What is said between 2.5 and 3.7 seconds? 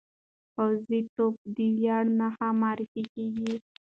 معرفي کېږي.